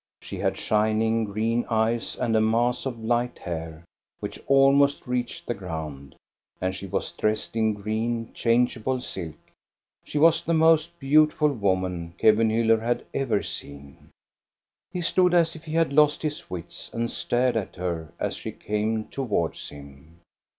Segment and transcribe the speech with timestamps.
[0.19, 3.83] She had shining, green eyes, and a mass of light hair,
[4.19, 6.15] which almost reached the ground,
[6.59, 9.35] and she was dressed in green, changeable silk.
[10.03, 14.09] She was the most beautiful woman Kevenhiiller had ever seen.
[14.89, 18.53] He stood as if he had lost his wits, and stared at her as she
[18.53, 20.19] came towards him.